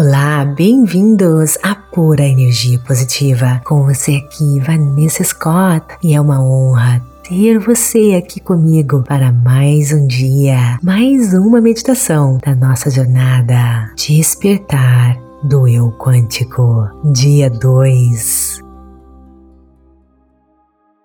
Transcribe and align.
Olá, 0.00 0.44
bem-vindos 0.44 1.58
à 1.60 1.74
Pura 1.74 2.22
Energia 2.22 2.78
Positiva. 2.78 3.60
Com 3.64 3.82
você 3.82 4.22
aqui, 4.24 4.60
Vanessa 4.60 5.24
Scott, 5.24 5.84
e 6.00 6.14
é 6.14 6.20
uma 6.20 6.40
honra 6.40 7.04
ter 7.28 7.58
você 7.58 8.14
aqui 8.14 8.38
comigo 8.38 9.02
para 9.02 9.32
mais 9.32 9.92
um 9.92 10.06
dia, 10.06 10.78
mais 10.84 11.34
uma 11.34 11.60
meditação 11.60 12.38
da 12.38 12.54
nossa 12.54 12.88
jornada 12.88 13.92
Despertar 13.96 15.18
do 15.42 15.66
Eu 15.66 15.90
Quântico, 15.98 16.88
dia 17.12 17.50
2. 17.50 18.60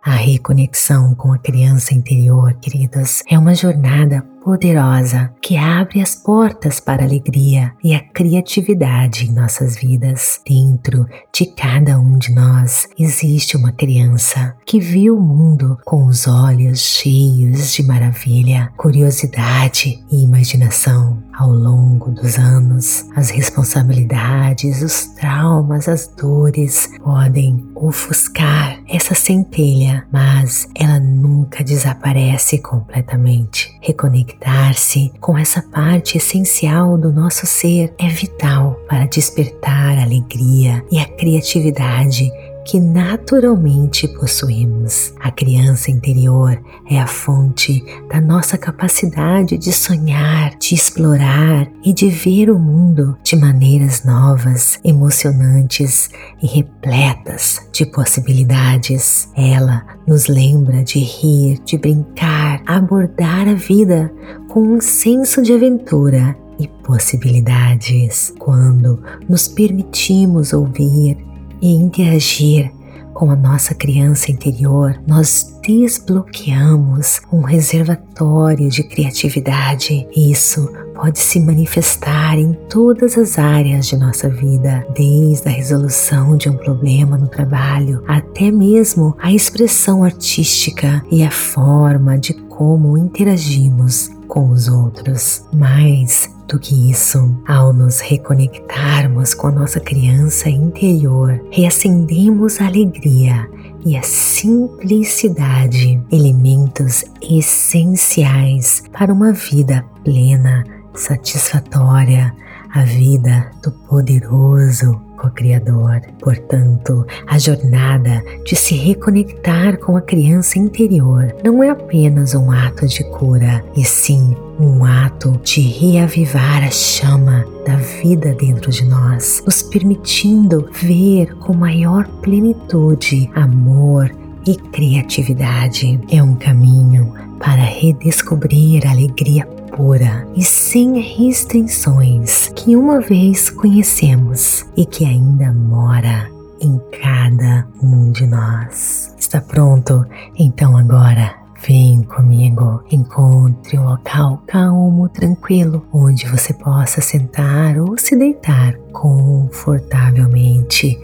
A 0.05 0.11
reconexão 0.11 1.15
com 1.15 1.33
a 1.33 1.39
criança 1.39 1.95
interior, 1.95 2.53
queridos, 2.61 3.23
é 3.27 3.39
uma 3.39 3.55
jornada 3.55 4.23
poderosa 4.43 5.33
que 5.41 5.55
abre 5.55 6.01
as 6.01 6.15
portas 6.15 6.79
para 6.79 7.01
a 7.01 7.05
alegria 7.05 7.71
e 7.83 7.93
a 7.93 7.99
criatividade 7.99 9.25
em 9.25 9.33
nossas 9.33 9.77
vidas. 9.77 10.41
Dentro 10.45 11.07
de 11.33 11.45
cada 11.45 11.97
um 11.99 12.17
de 12.17 12.33
nós 12.33 12.87
existe 12.99 13.55
uma 13.55 13.71
criança 13.71 14.55
que 14.65 14.79
viu 14.79 15.17
o 15.17 15.21
mundo 15.21 15.77
com 15.85 16.05
os 16.05 16.27
olhos 16.27 16.79
cheios 16.79 17.73
de 17.73 17.83
maravilha, 17.83 18.71
curiosidade 18.77 20.03
e 20.11 20.23
imaginação. 20.23 21.23
Ao 21.35 21.49
longo 21.49 22.11
dos 22.11 22.37
anos, 22.37 23.05
as 23.15 23.31
responsabilidades, 23.31 24.83
os 24.83 25.07
traumas, 25.15 25.87
as 25.87 26.07
dores 26.07 26.87
podem 27.03 27.65
ofuscar 27.73 28.79
essa 28.87 29.15
centelha, 29.15 30.05
mas 30.11 30.67
ela 30.75 30.99
nunca 30.99 31.63
desaparece 31.63 32.59
completamente. 32.59 33.75
Reconectar 33.81 34.32
Conectar-se 34.33 35.11
com 35.19 35.37
essa 35.37 35.61
parte 35.61 36.17
essencial 36.17 36.97
do 36.97 37.11
nosso 37.11 37.45
ser. 37.45 37.93
É 37.99 38.07
vital 38.07 38.79
para 38.89 39.05
despertar 39.05 39.97
a 39.97 40.03
alegria 40.03 40.83
e 40.91 40.99
a 40.99 41.05
criatividade 41.05 42.31
que 42.65 42.79
naturalmente 42.79 44.07
possuímos. 44.07 45.13
A 45.19 45.31
criança 45.31 45.91
interior 45.91 46.59
é 46.89 46.99
a 46.99 47.07
fonte 47.07 47.83
da 48.09 48.21
nossa 48.21 48.57
capacidade 48.57 49.57
de 49.57 49.71
sonhar, 49.71 50.55
de 50.57 50.75
explorar 50.75 51.69
e 51.83 51.93
de 51.93 52.09
ver 52.09 52.49
o 52.49 52.59
mundo 52.59 53.17
de 53.23 53.35
maneiras 53.35 54.03
novas, 54.03 54.79
emocionantes 54.83 56.09
e 56.41 56.47
repletas 56.47 57.67
de 57.71 57.85
possibilidades. 57.85 59.29
Ela 59.35 59.85
nos 60.07 60.27
lembra 60.27 60.83
de 60.83 60.99
rir, 60.99 61.59
de 61.65 61.77
brincar, 61.77 62.61
abordar 62.65 63.47
a 63.47 63.53
vida 63.53 64.13
com 64.49 64.61
um 64.61 64.81
senso 64.81 65.41
de 65.41 65.53
aventura 65.53 66.35
e 66.59 66.67
possibilidades. 66.67 68.33
Quando 68.37 69.01
nos 69.27 69.47
permitimos 69.47 70.53
ouvir 70.53 71.17
e 71.63 71.71
interagir 71.71 72.69
com 73.13 73.31
a 73.31 73.35
nossa 73.35 73.73
criança 73.73 74.31
interior, 74.31 74.99
nós 75.07 75.55
desbloqueamos 75.65 77.21
um 77.31 77.41
reservatório 77.41 78.69
de 78.69 78.83
criatividade. 78.83 80.07
Isso 80.15 80.67
pode 80.95 81.19
se 81.19 81.39
manifestar 81.39 82.37
em 82.37 82.53
todas 82.69 83.17
as 83.17 83.37
áreas 83.39 83.87
de 83.87 83.95
nossa 83.95 84.29
vida, 84.29 84.85
desde 84.95 85.47
a 85.47 85.51
resolução 85.51 86.35
de 86.35 86.49
um 86.49 86.57
problema 86.57 87.17
no 87.17 87.27
trabalho 87.27 88.03
até 88.07 88.51
mesmo 88.51 89.15
a 89.19 89.31
expressão 89.31 90.03
artística 90.03 91.03
e 91.11 91.23
a 91.23 91.31
forma 91.31 92.17
de 92.17 92.33
como 92.33 92.97
interagimos 92.97 94.09
com 94.33 94.49
os 94.49 94.67
outros. 94.67 95.45
Mais 95.53 96.33
do 96.47 96.57
que 96.57 96.89
isso, 96.89 97.37
ao 97.47 97.71
nos 97.71 97.99
reconectarmos 97.99 99.35
com 99.35 99.47
a 99.47 99.51
nossa 99.51 99.79
criança 99.79 100.49
interior, 100.49 101.39
reacendemos 101.51 102.59
a 102.59 102.65
alegria 102.65 103.47
e 103.85 103.95
a 103.95 104.01
simplicidade, 104.01 106.01
elementos 106.11 107.05
essenciais 107.21 108.81
para 108.91 109.13
uma 109.13 109.33
vida 109.33 109.85
plena, 110.03 110.63
satisfatória, 110.95 112.33
a 112.73 112.83
vida 112.83 113.51
do 113.61 113.71
poderoso 113.71 114.99
co-criador. 115.23 116.01
Portanto, 116.19 117.05
a 117.25 117.39
jornada 117.39 118.21
de 118.45 118.55
se 118.55 118.75
reconectar 118.75 119.77
com 119.77 119.95
a 119.95 120.01
criança 120.01 120.59
interior 120.59 121.33
não 121.43 121.63
é 121.63 121.69
apenas 121.69 122.35
um 122.35 122.51
ato 122.51 122.85
de 122.85 123.03
cura, 123.05 123.63
e 123.75 123.85
sim 123.85 124.35
um 124.59 124.83
ato 124.83 125.39
de 125.43 125.61
reavivar 125.61 126.63
a 126.63 126.69
chama 126.69 127.45
da 127.65 127.75
vida 127.75 128.35
dentro 128.35 128.71
de 128.71 128.85
nós, 128.85 129.41
nos 129.45 129.61
permitindo 129.61 130.69
ver 130.71 131.33
com 131.35 131.53
maior 131.53 132.07
plenitude, 132.21 133.29
amor 133.33 134.11
e 134.45 134.55
criatividade. 134.55 135.99
É 136.11 136.21
um 136.21 136.35
caminho 136.35 137.13
para 137.39 137.63
redescobrir 137.63 138.85
a 138.85 138.91
alegria 138.91 139.47
pura 139.75 140.27
e 140.35 140.43
sem 140.43 140.99
restrições 140.99 142.49
que 142.55 142.75
uma 142.75 143.01
vez 143.01 143.49
conhecemos 143.49 144.65
e 144.77 144.85
que 144.85 145.05
ainda 145.05 145.51
mora 145.51 146.29
em 146.61 146.79
cada 147.01 147.67
um 147.81 148.11
de 148.11 148.25
nós. 148.25 149.13
Está 149.19 149.41
pronto? 149.41 150.05
Então 150.37 150.77
agora 150.77 151.43
Vem 151.65 152.03
comigo, 152.03 152.83
encontre 152.91 153.79
um 153.79 153.85
local 153.85 154.43
calmo, 154.45 155.07
tranquilo, 155.07 155.87
onde 155.93 156.27
você 156.27 156.53
possa 156.53 156.99
sentar 156.99 157.77
ou 157.77 157.97
se 157.97 158.17
deitar 158.17 158.73
confortavelmente. 158.91 160.99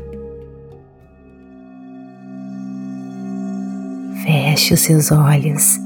Feche 4.22 4.74
os 4.74 4.82
seus 4.82 5.14
olhos 5.14 5.80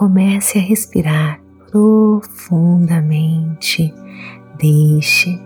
comece 0.00 0.58
a 0.58 0.62
respirar 0.62 1.40
profundamente. 1.70 3.94
Deixe 4.58 5.38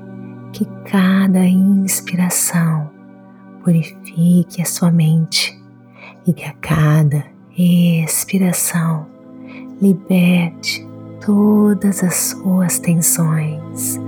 que 0.53 0.65
cada 0.89 1.45
inspiração 1.45 2.89
purifique 3.65 4.63
a 4.63 4.65
sua 4.65 4.93
mente 4.93 5.61
e 6.25 6.33
que 6.33 6.45
a 6.45 6.53
cada 6.53 7.25
expiração 7.59 9.09
liberte 9.83 10.87
todas 11.27 12.05
as 12.05 12.15
suas 12.15 12.79
tensões, 12.79 13.99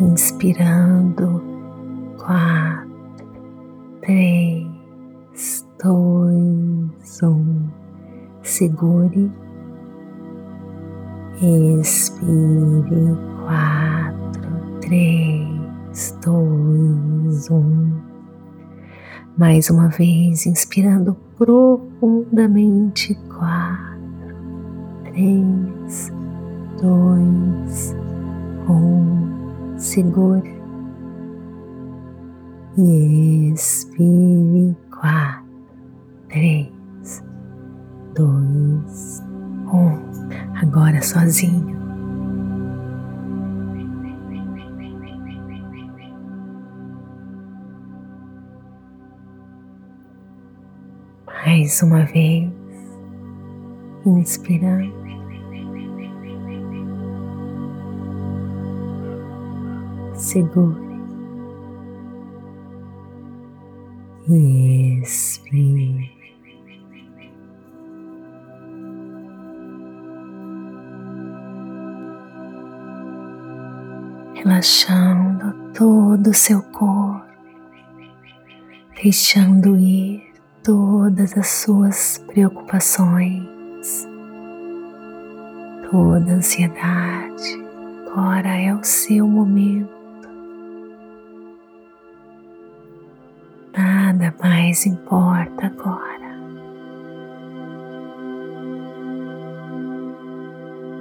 inspirando 0.00 1.40
quatro, 2.18 2.90
três, 4.00 5.64
dois, 5.80 7.22
um. 7.22 7.68
Segure 8.42 9.30
Expire 11.40 13.16
quatro, 13.44 14.50
três, 14.80 16.18
dois, 16.24 17.48
um. 17.48 17.92
Mais 19.36 19.70
uma 19.70 19.86
vez, 19.86 20.46
inspirando 20.46 21.16
profundamente. 21.36 23.14
Quatro, 23.28 24.34
três, 25.04 26.12
dois, 26.82 27.94
um. 28.68 29.78
Segure 29.78 30.60
e 32.76 33.52
expire. 33.52 34.76
Quatro, 34.90 35.37
agora 40.98 41.02
sozinho. 41.02 41.78
Mais 51.26 51.82
uma 51.82 52.04
vez, 52.04 52.50
inspirando. 54.04 54.98
Segure 60.14 60.88
e 64.28 65.00
expire. 65.00 65.87
Relaxando 74.58 75.54
todo 75.72 76.30
o 76.30 76.34
seu 76.34 76.60
corpo, 76.62 77.24
deixando 79.00 79.76
ir 79.76 80.32
todas 80.64 81.36
as 81.36 81.46
suas 81.46 82.18
preocupações, 82.26 83.46
toda 85.88 86.32
ansiedade. 86.32 87.68
Agora 88.10 88.48
é 88.48 88.74
o 88.74 88.82
seu 88.82 89.28
momento. 89.28 89.96
Nada 93.76 94.34
mais 94.42 94.84
importa 94.86 95.66
agora. 95.66 96.18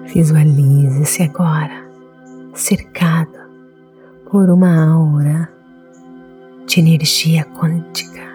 Visualize-se 0.05 1.23
agora 1.23 1.87
cercado 2.53 3.46
por 4.29 4.49
uma 4.49 4.91
aura 4.91 5.49
de 6.65 6.81
energia 6.81 7.45
quântica, 7.45 8.27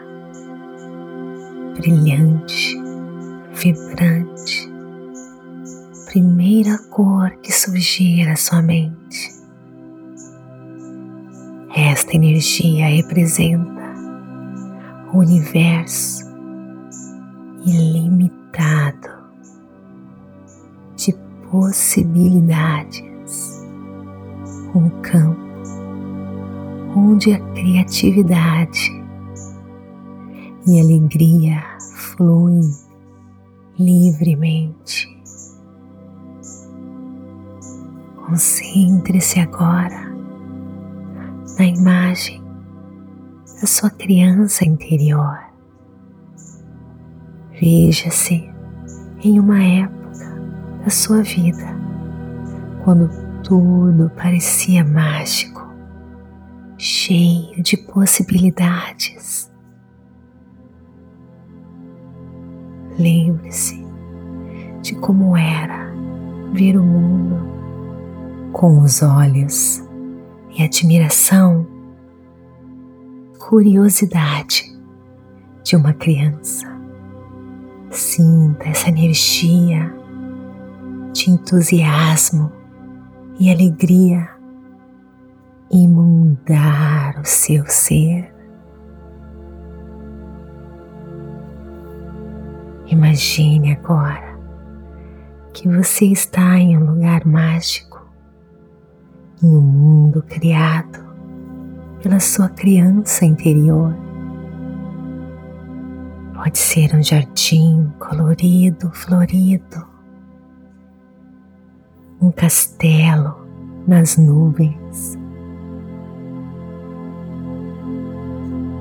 brilhante, 1.76 2.80
vibrante, 3.52 4.72
primeira 6.06 6.78
cor 6.88 7.30
que 7.42 7.52
surgir 7.52 8.26
à 8.26 8.36
sua 8.36 8.62
mente. 8.62 9.32
Esta 11.76 12.16
energia 12.16 12.86
representa 12.86 13.82
o 15.12 15.18
universo 15.18 16.24
ilimitado 17.66 19.10
de 20.96 21.14
possibilidades, 21.50 23.62
um 24.74 24.88
campo 25.02 25.41
onde 26.96 27.32
a 27.32 27.40
criatividade 27.52 29.02
e 30.66 30.80
alegria 30.80 31.62
fluem 31.96 32.60
livremente. 33.78 35.10
Concentre-se 38.16 39.40
agora 39.40 40.12
na 41.58 41.66
imagem 41.66 42.42
da 43.60 43.66
sua 43.66 43.90
criança 43.90 44.64
interior. 44.64 45.38
Veja-se 47.60 48.50
em 49.22 49.38
uma 49.38 49.62
época 49.62 50.02
da 50.84 50.90
sua 50.90 51.22
vida, 51.22 51.66
quando 52.84 53.08
tudo 53.42 54.10
parecia 54.16 54.84
mágico, 54.84 55.51
cheio 56.84 57.62
de 57.62 57.76
possibilidades. 57.76 59.48
Lembre-se 62.98 63.86
de 64.82 64.96
como 64.96 65.36
era 65.36 65.94
ver 66.52 66.76
o 66.76 66.82
mundo 66.82 67.40
com 68.52 68.80
os 68.80 69.00
olhos 69.00 69.80
e 70.50 70.64
admiração, 70.64 71.64
curiosidade 73.38 74.76
de 75.62 75.76
uma 75.76 75.92
criança. 75.92 76.66
Sinta 77.92 78.68
essa 78.68 78.88
energia 78.88 79.94
de 81.12 81.30
entusiasmo 81.30 82.50
e 83.38 83.52
alegria 83.52 84.41
inundar 85.72 87.18
o 87.18 87.24
seu 87.24 87.64
ser. 87.66 88.30
Imagine 92.86 93.72
agora 93.72 94.38
que 95.54 95.66
você 95.66 96.06
está 96.06 96.58
em 96.58 96.76
um 96.76 96.84
lugar 96.84 97.24
mágico, 97.24 98.06
em 99.42 99.56
um 99.56 99.62
mundo 99.62 100.22
criado 100.22 101.02
pela 102.02 102.20
sua 102.20 102.50
criança 102.50 103.24
interior. 103.24 103.96
Pode 106.34 106.58
ser 106.58 106.94
um 106.94 107.02
jardim 107.02 107.90
colorido, 107.98 108.90
florido, 108.90 109.86
um 112.20 112.30
castelo 112.30 113.46
nas 113.86 114.16
nuvens, 114.18 115.16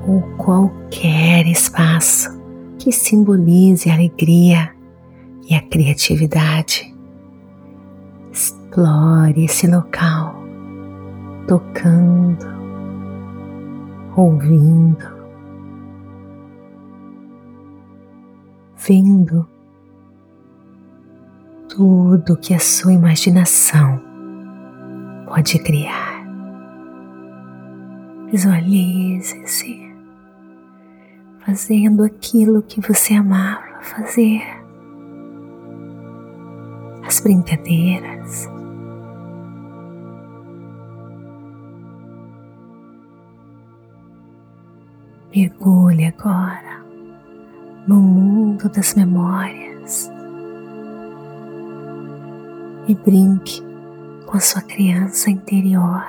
ou 0.06 0.22
qualquer 0.36 1.46
espaço 1.46 2.30
que 2.78 2.90
simbolize 2.90 3.88
a 3.88 3.94
alegria 3.94 4.74
e 5.48 5.54
a 5.54 5.62
criatividade. 5.62 6.92
Explore 8.32 9.44
esse 9.44 9.66
local, 9.66 10.34
tocando, 11.46 12.46
ouvindo, 14.16 15.06
vendo 18.76 19.46
tudo 21.68 22.36
que 22.36 22.54
a 22.54 22.58
sua 22.58 22.92
imaginação 22.92 24.00
pode 25.26 25.58
criar. 25.60 26.22
Visualize-se 28.30 29.81
fazendo 31.44 32.04
aquilo 32.04 32.62
que 32.62 32.80
você 32.80 33.14
amava 33.14 33.80
fazer, 33.82 34.42
as 37.04 37.20
brincadeiras. 37.20 38.48
Mergulhe 45.34 46.04
agora 46.04 46.84
no 47.88 47.96
mundo 47.96 48.68
das 48.68 48.94
memórias 48.94 50.10
e 52.86 52.94
brinque 52.94 53.62
com 54.26 54.36
a 54.36 54.40
sua 54.40 54.62
criança 54.62 55.30
interior, 55.30 56.04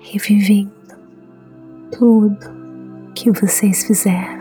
revivendo 0.00 0.70
tudo 1.92 2.59
que 3.14 3.30
vocês 3.30 3.84
fizeram. 3.84 4.39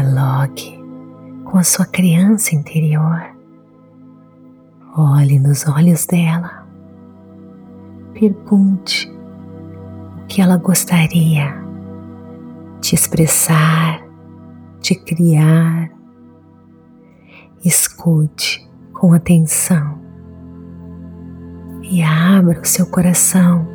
Dialogue 0.00 0.82
com 1.44 1.58
a 1.58 1.62
sua 1.62 1.84
criança 1.84 2.54
interior. 2.54 3.22
Olhe 4.96 5.38
nos 5.38 5.68
olhos 5.68 6.06
dela. 6.06 6.66
Pergunte 8.14 9.12
o 10.16 10.26
que 10.26 10.40
ela 10.40 10.56
gostaria 10.56 11.54
de 12.80 12.94
expressar, 12.94 14.02
de 14.80 14.94
criar. 14.94 15.90
Escute 17.62 18.66
com 18.94 19.12
atenção 19.12 20.00
e 21.82 22.02
abra 22.02 22.58
o 22.58 22.64
seu 22.64 22.86
coração 22.86 23.68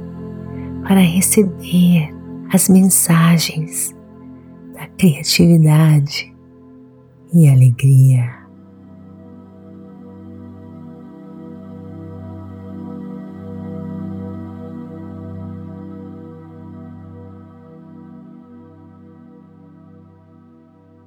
para 0.87 1.01
receber 1.01 2.09
as 2.51 2.67
mensagens 2.67 3.94
da 4.85 4.91
criatividade 4.97 6.33
e 7.33 7.49
alegria. 7.49 8.45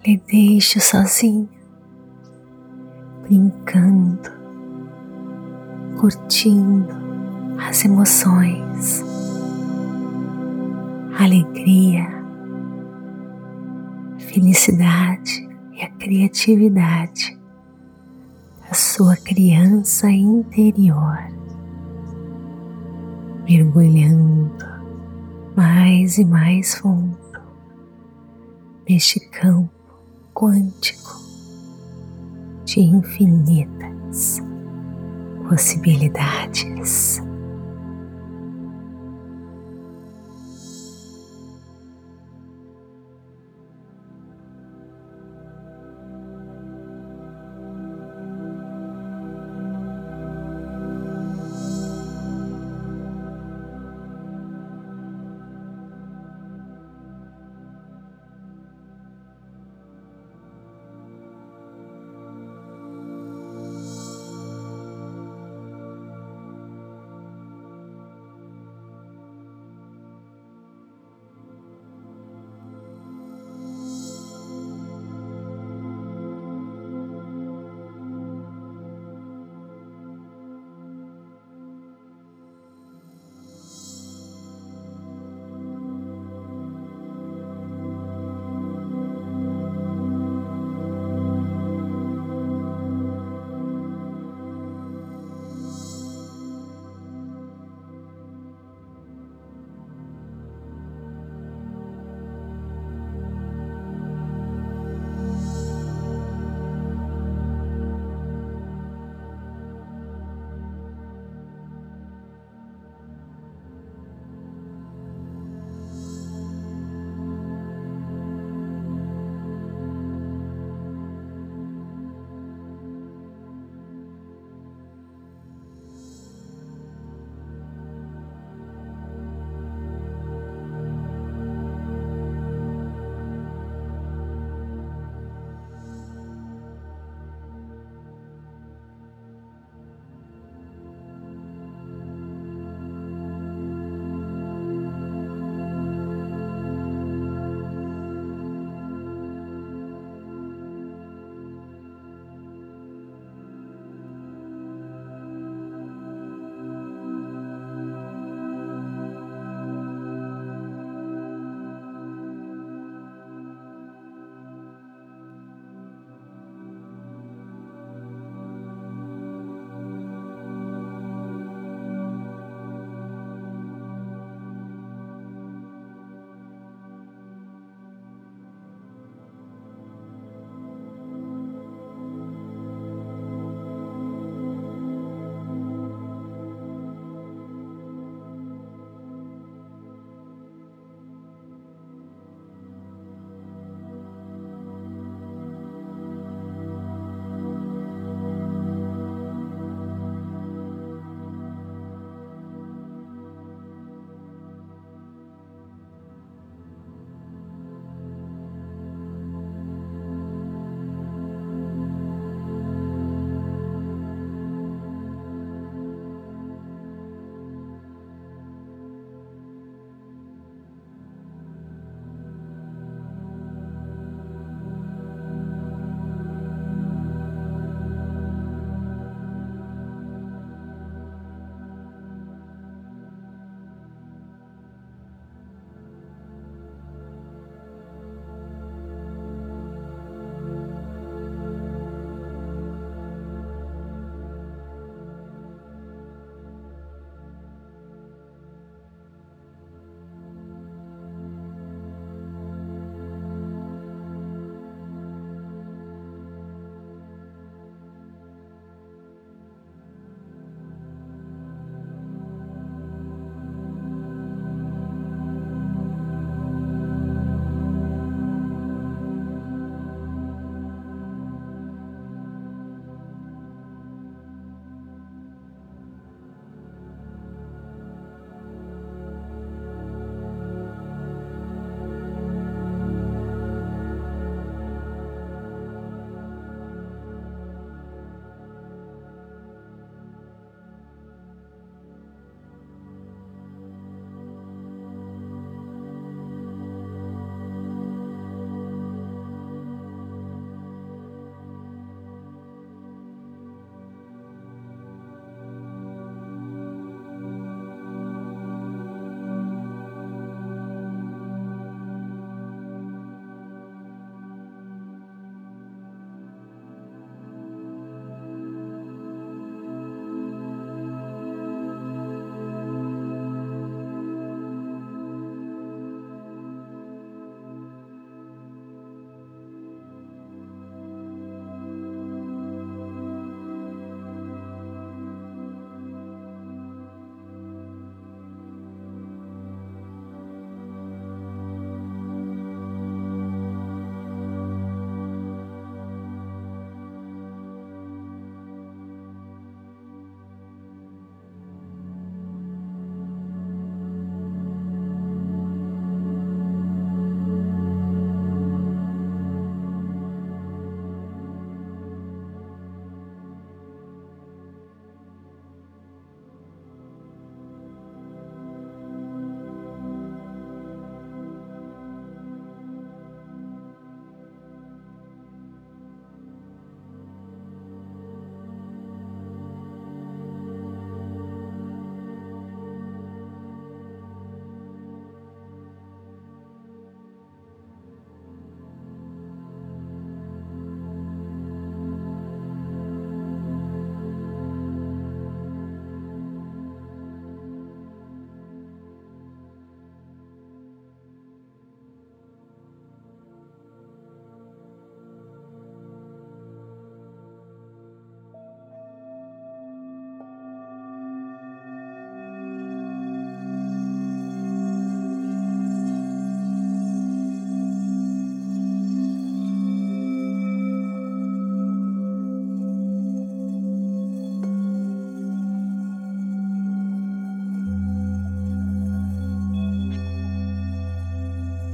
lhe 0.07 0.17
deixo 0.27 0.81
sozinho, 0.81 1.51
brincando, 3.23 4.31
curtindo 6.01 6.95
as 7.59 7.85
emoções, 7.85 9.05
alegria, 11.19 12.18
felicidade 14.29 15.49
e 15.73 15.83
a 15.83 15.91
criatividade 15.93 17.39
da 18.67 18.75
sua 18.75 19.17
criança 19.17 20.11
interior, 20.11 21.19
mergulhando 23.49 24.53
mais 25.57 26.19
e 26.19 26.25
mais 26.25 26.75
fundo 26.75 27.19
neste 28.89 29.19
campo 29.31 29.71
quântico 30.35 31.17
de 32.65 32.81
infinitas 32.81 34.43
possibilidades. 35.49 37.28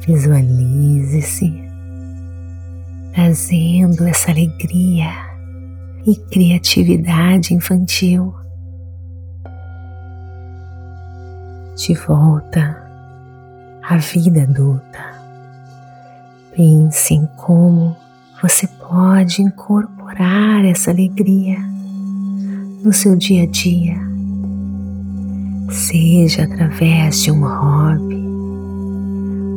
Visualize-se 0.06 1.64
trazendo 3.14 4.04
essa 4.06 4.30
alegria 4.30 5.10
e 6.06 6.16
criatividade 6.16 7.54
infantil 7.54 8.34
de 11.76 11.94
volta 11.94 12.82
à 13.82 13.96
vida 13.96 14.42
adulta. 14.42 15.14
Pense 16.54 17.14
em 17.14 17.26
como 17.36 17.96
você 18.42 18.66
pode 18.66 19.42
incorporar 19.42 20.64
essa 20.64 20.90
alegria 20.90 21.58
no 22.82 22.92
seu 22.92 23.16
dia 23.16 23.44
a 23.44 23.46
dia, 23.46 23.96
seja 25.70 26.44
através 26.44 27.22
de 27.22 27.30
um 27.32 27.40
hobby, 27.40 28.23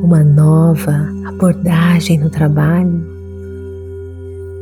uma 0.07 0.23
nova 0.23 1.05
abordagem 1.25 2.17
no 2.17 2.29
trabalho, 2.29 3.05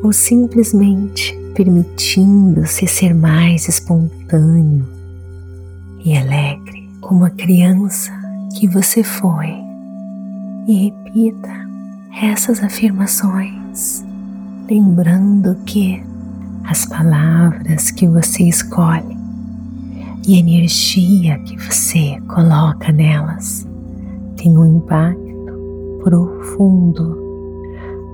ou 0.01 0.11
simplesmente 0.11 1.37
permitindo-se 1.53 2.87
ser 2.87 3.13
mais 3.13 3.67
espontâneo 3.69 4.87
e 6.03 6.17
alegre 6.17 6.89
como 6.99 7.25
a 7.25 7.29
criança 7.29 8.11
que 8.57 8.67
você 8.67 9.03
foi. 9.03 9.53
E 10.67 10.85
repita 10.85 11.53
essas 12.23 12.63
afirmações, 12.63 14.03
lembrando 14.67 15.53
que 15.63 16.01
as 16.63 16.87
palavras 16.87 17.91
que 17.91 18.07
você 18.07 18.45
escolhe 18.45 19.15
e 20.27 20.37
a 20.37 20.39
energia 20.39 21.37
que 21.37 21.55
você 21.57 22.19
coloca 22.29 22.91
nelas 22.91 23.67
tem 24.35 24.57
um 24.57 24.77
impacto 24.77 25.24
profundo 26.05 27.03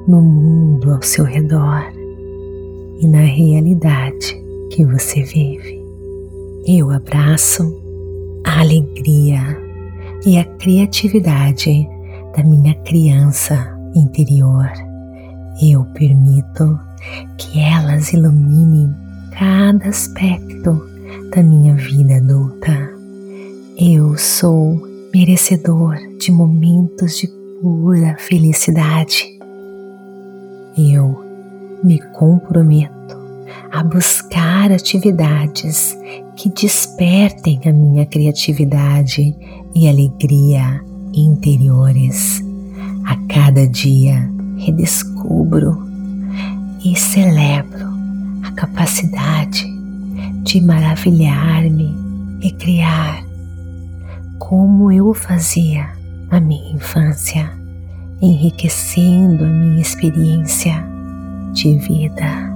no 0.08 0.22
mundo 0.22 0.94
ao 0.94 1.02
seu 1.02 1.26
redor 1.26 1.84
e 3.02 3.06
na 3.06 3.20
realidade 3.20 4.42
que 4.72 4.86
você 4.86 5.22
vive. 5.24 5.84
Eu 6.66 6.90
abraço 6.90 7.78
a 8.46 8.62
alegria 8.62 9.42
e 10.26 10.38
a 10.38 10.46
criatividade 10.46 11.86
da 12.34 12.42
minha 12.46 12.74
criança 12.86 13.78
interior. 13.94 14.72
Eu 15.62 15.84
permito 15.94 16.80
que 17.38 17.60
elas 17.60 18.14
iluminem 18.14 18.90
cada 19.38 19.90
aspecto 19.90 20.82
da 21.36 21.44
minha 21.44 21.76
vida 21.76 22.16
adulta. 22.16 22.90
Eu 23.78 24.18
sou 24.18 24.82
merecedor 25.14 25.98
de 26.18 26.32
momentos 26.32 27.18
de 27.18 27.41
pura 27.62 28.16
felicidade. 28.18 29.38
Eu 30.76 31.24
me 31.84 32.00
comprometo 32.14 32.92
a 33.72 33.84
buscar 33.84 34.72
atividades 34.72 35.96
que 36.36 36.50
despertem 36.50 37.62
a 37.66 37.72
minha 37.72 38.06
criatividade 38.06 39.36
e 39.76 39.88
alegria 39.88 40.82
interiores. 41.14 42.42
A 43.06 43.16
cada 43.28 43.68
dia 43.68 44.28
redescubro 44.58 45.78
e 46.84 46.96
celebro 46.98 47.88
a 48.44 48.52
capacidade 48.54 49.68
de 50.44 50.62
maravilhar-me 50.62 51.96
e 52.42 52.52
criar 52.52 53.24
como 54.40 54.92
eu 54.92 55.14
fazia 55.14 56.01
na 56.32 56.40
minha 56.40 56.74
infância, 56.74 57.52
enriquecendo 58.22 59.44
a 59.44 59.48
minha 59.48 59.82
experiência 59.82 60.74
de 61.54 61.78
vida. 61.80 62.50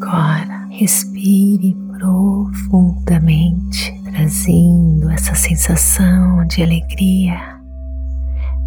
Agora 0.00 0.68
respire 0.70 1.76
profundamente, 1.98 4.00
trazendo 4.04 5.10
essa 5.10 5.34
sensação 5.34 6.46
de 6.46 6.62
alegria 6.62 7.58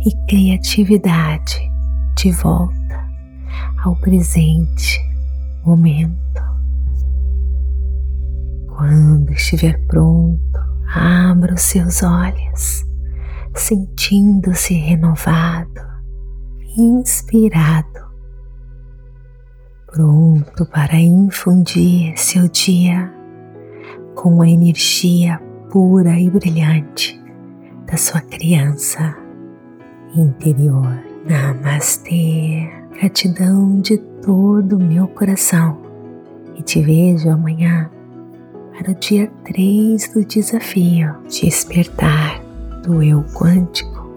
e 0.05 0.11
criatividade 0.27 1.71
de 2.17 2.31
volta 2.31 2.80
ao 3.83 3.95
presente 3.95 4.99
momento. 5.65 6.41
Quando 8.67 9.31
estiver 9.31 9.77
pronto, 9.87 10.39
abra 10.95 11.53
os 11.53 11.61
seus 11.61 12.03
olhos, 12.03 12.85
sentindo-se 13.55 14.73
renovado, 14.73 15.81
inspirado, 16.77 17.87
pronto 19.87 20.65
para 20.67 20.95
infundir 20.95 22.17
seu 22.17 22.47
dia 22.47 23.11
com 24.15 24.41
a 24.41 24.49
energia 24.49 25.39
pura 25.69 26.19
e 26.19 26.29
brilhante 26.29 27.19
da 27.85 27.97
sua 27.97 28.21
criança 28.21 29.15
interior. 30.15 31.03
Namastê, 31.23 32.80
gratidão 32.91 33.79
de 33.79 33.97
todo 33.97 34.77
o 34.77 34.83
meu 34.83 35.07
coração. 35.07 35.77
E 36.55 36.61
te 36.61 36.81
vejo 36.81 37.29
amanhã 37.29 37.89
para 38.77 38.91
o 38.91 38.95
dia 38.95 39.31
3 39.45 40.13
do 40.13 40.25
desafio 40.25 41.15
Despertar 41.27 42.41
do 42.83 43.01
Eu 43.01 43.23
Quântico, 43.33 44.09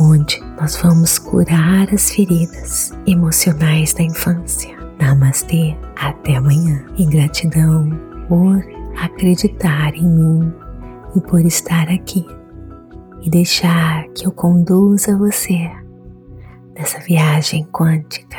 onde 0.00 0.40
nós 0.60 0.76
vamos 0.76 1.18
curar 1.18 1.92
as 1.92 2.10
feridas 2.10 2.92
emocionais 3.06 3.92
da 3.92 4.02
infância. 4.02 4.78
Namastê, 4.98 5.74
até 5.96 6.36
amanhã. 6.36 6.84
E 6.98 7.06
gratidão 7.06 7.88
por 8.28 8.62
acreditar 9.02 9.94
em 9.94 10.06
mim 10.06 10.52
e 11.16 11.20
por 11.20 11.40
estar 11.40 11.88
aqui. 11.88 12.26
E 13.22 13.30
deixar 13.30 14.04
que 14.14 14.26
eu 14.26 14.32
conduza 14.32 15.16
você 15.16 15.70
nessa 16.80 16.98
viagem 17.00 17.62
quântica. 17.64 18.38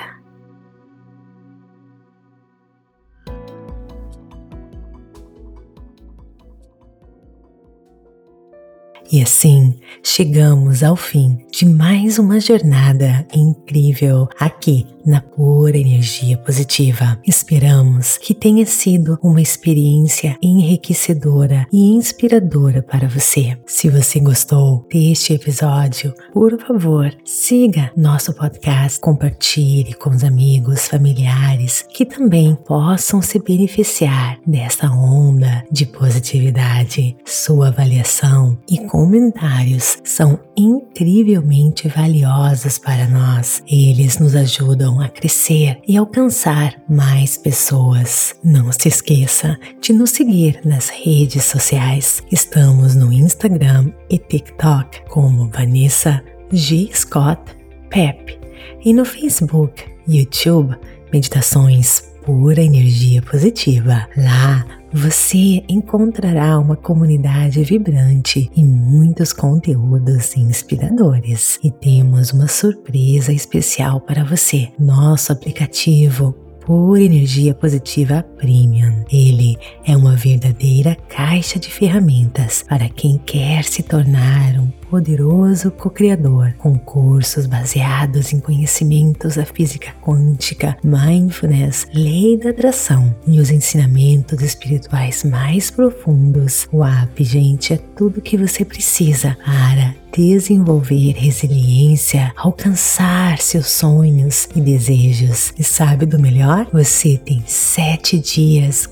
E 9.12 9.22
assim 9.22 9.78
chegamos 10.02 10.82
ao 10.82 10.96
fim 10.96 11.46
de 11.52 11.66
mais 11.68 12.18
uma 12.18 12.40
jornada 12.40 13.28
incrível 13.36 14.28
aqui 14.40 14.88
na 15.06 15.22
pura 15.22 15.78
energia 15.78 16.38
positiva. 16.38 17.20
Esperamos 17.26 18.18
que 18.18 18.34
tenha 18.34 18.66
sido 18.66 19.18
uma 19.22 19.42
experiência 19.42 20.38
enriquecedora 20.42 21.68
e 21.72 21.92
inspiradora 21.94 22.82
para 22.82 23.08
você. 23.08 23.58
Se 23.66 23.90
você 23.90 24.20
gostou 24.20 24.86
deste 24.92 25.34
episódio, 25.34 26.14
por 26.34 26.60
favor, 26.60 27.14
siga 27.26 27.92
nosso 27.96 28.34
podcast, 28.34 29.00
compartilhe 29.00 29.94
com 29.94 30.10
os 30.10 30.24
amigos, 30.24 30.88
familiares 30.88 31.86
que 31.94 32.06
também 32.06 32.56
possam 32.56 33.22
se 33.22 33.40
beneficiar 33.40 34.40
dessa 34.46 34.90
onda 34.90 35.64
de 35.72 35.86
positividade. 35.86 37.16
Sua 37.26 37.68
avaliação 37.70 38.58
e 38.70 38.78
comentários 38.88 39.98
são 40.04 40.40
incrivelmente 40.56 41.88
valiosos 41.88 42.78
para 42.78 43.08
nós. 43.08 43.64
Eles 43.68 44.20
nos 44.20 44.36
ajudam 44.36 44.91
a 45.00 45.08
crescer 45.08 45.80
e 45.88 45.96
alcançar 45.96 46.82
mais 46.90 47.38
pessoas. 47.38 48.36
Não 48.44 48.72
se 48.72 48.88
esqueça 48.88 49.58
de 49.80 49.94
nos 49.94 50.10
seguir 50.12 50.60
nas 50.66 50.90
redes 50.90 51.46
sociais. 51.46 52.22
Estamos 52.32 52.96
no 52.96 53.14
Instagram 53.14 53.92
e 54.10 54.18
TikTok 54.18 55.04
como 55.10 55.50
Vanessa 55.50 56.24
G. 56.52 56.90
Scott 56.94 57.42
Pep 57.90 58.40
e 58.84 58.94
no 58.94 59.06
Facebook, 59.06 59.86
YouTube, 60.08 60.76
Meditações 61.14 62.11
Pura 62.24 62.62
Energia 62.62 63.22
Positiva. 63.22 64.08
Lá 64.16 64.66
você 64.94 65.64
encontrará 65.70 66.60
uma 66.60 66.76
comunidade 66.76 67.64
vibrante 67.64 68.52
e 68.56 68.64
muitos 68.64 69.32
conteúdos 69.34 70.36
inspiradores. 70.36 71.60
E 71.64 71.72
temos 71.72 72.32
uma 72.34 72.48
surpresa 72.48 73.32
especial 73.32 74.02
para 74.02 74.24
você. 74.24 74.70
Nosso 74.78 75.32
aplicativo 75.32 76.36
pura 76.66 77.02
energia 77.02 77.54
positiva 77.54 78.24
premium. 78.38 79.04
Ele 79.12 79.58
é 79.86 79.98
uma 79.98 80.16
verdadeira 80.16 80.96
caixa 81.10 81.60
de 81.60 81.70
ferramentas 81.70 82.64
para 82.68 82.88
quem 82.88 83.18
quer 83.18 83.64
se 83.64 83.82
tornar 83.82 84.60
um 84.60 84.81
poderoso 84.92 85.72
co-criador, 85.72 86.54
com 86.58 86.78
cursos 86.78 87.46
baseados 87.46 88.34
em 88.34 88.42
conhecimentos 88.42 89.38
da 89.38 89.46
física 89.46 89.94
quântica, 90.02 90.78
mindfulness, 90.84 91.88
lei 91.94 92.38
da 92.38 92.50
atração 92.50 93.16
e 93.26 93.40
os 93.40 93.50
ensinamentos 93.50 94.42
espirituais 94.42 95.24
mais 95.24 95.72
profundos. 95.72 96.68
O 96.74 96.84
app, 96.84 97.24
gente, 97.24 97.72
é 97.74 97.78
tudo 97.78 98.20
que 98.20 98.36
você 98.36 98.66
precisa 98.66 99.38
para 99.46 99.96
desenvolver 100.14 101.14
resiliência, 101.14 102.34
alcançar 102.36 103.38
seus 103.38 103.68
sonhos 103.68 104.50
e 104.54 104.60
desejos. 104.60 105.54
E 105.58 105.64
sabe 105.64 106.06
do 106.06 106.20
melhor? 106.20 106.68
Você 106.74 107.18
tem 107.18 107.42
sete 107.48 108.20
dias 108.20 108.86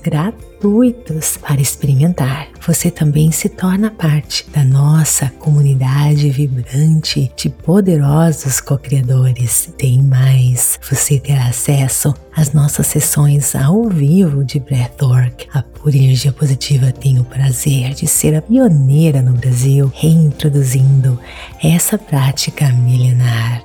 gratuitos 0.60 1.38
para 1.38 1.60
experimentar. 1.60 2.48
Você 2.66 2.90
também 2.90 3.32
se 3.32 3.48
torna 3.48 3.90
parte 3.90 4.46
da 4.50 4.62
nossa 4.62 5.30
comunidade 5.38 6.28
vibrante 6.28 7.32
de 7.34 7.48
poderosos 7.48 8.60
co-criadores. 8.60 9.72
Tem 9.78 10.02
mais, 10.02 10.78
você 10.88 11.18
terá 11.18 11.46
acesso 11.46 12.14
às 12.36 12.52
nossas 12.52 12.86
sessões 12.86 13.54
ao 13.54 13.88
vivo 13.88 14.44
de 14.44 14.60
Breathwork. 14.60 15.48
A 15.52 15.62
Pura 15.62 15.96
Energia 15.96 16.32
Positiva 16.32 16.92
tem 16.92 17.18
o 17.18 17.24
prazer 17.24 17.94
de 17.94 18.06
ser 18.06 18.34
a 18.34 18.42
pioneira 18.42 19.22
no 19.22 19.32
Brasil, 19.32 19.90
reintroduzindo 19.94 21.18
essa 21.62 21.96
prática 21.96 22.68
milenar 22.68 23.64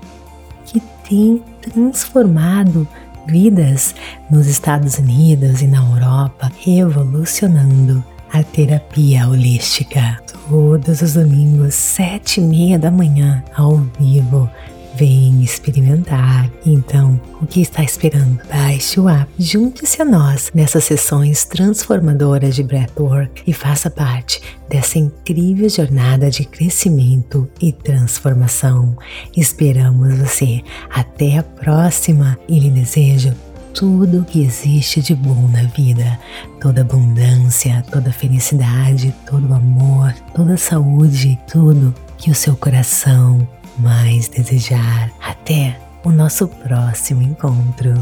que 0.66 0.82
tem 1.08 1.44
transformado 1.62 2.88
vidas 3.28 3.96
nos 4.30 4.48
Estados 4.48 4.98
Unidos 4.98 5.62
e 5.62 5.68
na 5.68 5.78
Europa, 5.78 6.52
revolucionando 6.64 8.04
a 8.32 8.44
terapia 8.44 9.28
holística. 9.28 10.20
Todos 10.50 11.02
os 11.02 11.14
domingos, 11.14 11.74
sete 11.74 12.40
e 12.40 12.44
meia 12.44 12.78
da 12.78 12.92
manhã, 12.92 13.44
ao 13.56 13.78
vivo. 14.00 14.50
Vem 14.98 15.44
experimentar. 15.44 16.50
Então, 16.66 17.20
o 17.42 17.46
que 17.46 17.62
está 17.62 17.84
esperando? 17.84 18.40
Baixe 18.50 19.00
o 19.00 19.10
app, 19.10 19.30
junte-se 19.38 20.02
a 20.02 20.06
nós 20.06 20.52
nessas 20.54 20.86
sessões 20.86 21.44
transformadoras 21.44 22.56
de 22.56 22.64
Breathwork 22.64 23.44
e 23.46 23.52
faça 23.52 23.90
parte 23.90 24.42
dessa 24.70 24.98
incrível 24.98 25.68
jornada 25.68 26.30
de 26.32 26.46
crescimento 26.46 27.50
e 27.62 27.74
transformação. 27.74 28.96
Esperamos 29.36 30.18
você. 30.18 30.62
Até 30.90 31.40
a 31.40 31.44
próxima 31.44 32.38
e 32.48 32.60
lhe 32.60 32.70
desejo 32.70 33.34
tudo 33.74 34.24
que 34.24 34.42
existe 34.42 35.02
de 35.02 35.14
bom 35.14 35.50
na 35.50 35.64
vida, 35.64 36.18
toda 36.62 36.80
abundância, 36.80 37.84
toda 37.92 38.14
felicidade, 38.14 39.14
todo 39.30 39.54
amor, 39.54 40.14
toda 40.34 40.56
saúde, 40.56 41.38
tudo 41.52 41.94
que 42.18 42.32
o 42.32 42.36
seu 42.36 42.56
coração 42.56 43.46
mais 43.78 44.28
desejar. 44.28 45.12
Até 45.22 45.80
o 46.04 46.12
nosso 46.12 46.48
próximo 46.48 47.22
encontro. 47.22 47.94